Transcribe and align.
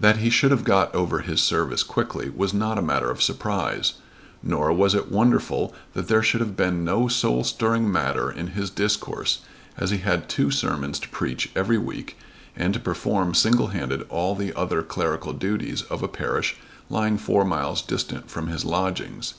That 0.00 0.16
he 0.16 0.30
should 0.30 0.50
have 0.50 0.64
got 0.64 0.92
over 0.96 1.20
his 1.20 1.40
service 1.40 1.84
quickly 1.84 2.28
was 2.28 2.52
not 2.52 2.76
a 2.76 2.82
matter 2.82 3.08
of 3.08 3.22
surprise, 3.22 3.92
nor 4.42 4.72
was 4.72 4.96
it 4.96 5.12
wonderful 5.12 5.72
that 5.92 6.08
there 6.08 6.24
should 6.24 6.40
have 6.40 6.56
been 6.56 6.84
no 6.84 7.06
soul 7.06 7.44
stirring 7.44 7.88
matter 7.92 8.28
in 8.32 8.48
his 8.48 8.68
discourse 8.68 9.42
as 9.76 9.90
he 9.90 9.98
had 9.98 10.28
two 10.28 10.50
sermons 10.50 10.98
to 10.98 11.08
preach 11.08 11.52
every 11.54 11.78
week 11.78 12.18
and 12.56 12.74
to 12.74 12.80
perform 12.80 13.32
single 13.32 13.68
handed 13.68 14.04
all 14.08 14.34
the 14.34 14.52
other 14.54 14.82
clerical 14.82 15.32
duties 15.32 15.82
of 15.82 16.02
a 16.02 16.08
parish 16.08 16.56
lying 16.90 17.16
four 17.16 17.44
miles 17.44 17.80
distant 17.80 18.28
from 18.28 18.48
his 18.48 18.64
lodgings. 18.64 19.34